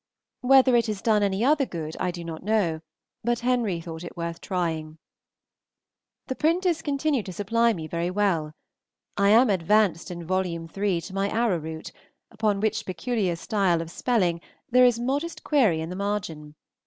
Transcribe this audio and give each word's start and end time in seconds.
Whether 0.41 0.75
it 0.75 0.87
has 0.87 0.99
done 0.99 1.21
any 1.21 1.45
other 1.45 1.67
good 1.67 1.95
I 1.99 2.09
do 2.09 2.23
not 2.23 2.41
know, 2.41 2.79
but 3.23 3.41
Henry 3.41 3.79
thought 3.79 4.03
it 4.03 4.17
worth 4.17 4.41
trying. 4.41 4.97
The 6.25 6.33
printers 6.33 6.81
continue 6.81 7.21
to 7.21 7.31
supply 7.31 7.71
me 7.71 7.85
very 7.85 8.09
well. 8.09 8.51
I 9.15 9.29
am 9.29 9.51
advanced 9.51 10.09
in 10.09 10.25
Vol. 10.25 10.47
III. 10.47 11.01
to 11.01 11.13
my 11.13 11.29
arra 11.29 11.59
root, 11.59 11.91
upon 12.31 12.61
which 12.61 12.83
peculiar 12.83 13.35
style 13.35 13.79
of 13.79 13.91
spelling 13.91 14.41
there 14.71 14.85
is 14.85 14.97
a 14.97 15.03
modest 15.03 15.43
query 15.43 15.81
in 15.81 15.91
the 15.91 15.95
margin. 15.95 16.55